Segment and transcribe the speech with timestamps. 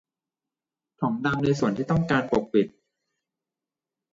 [1.01, 2.67] ถมดำในส่วนที่ต้องการปกปิด